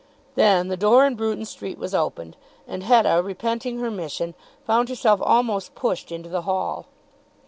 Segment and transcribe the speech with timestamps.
[0.33, 2.35] Then the door in Bruton Street was opened,
[2.67, 4.33] and Hetta, repenting her mission,
[4.65, 6.87] found herself almost pushed into the hall.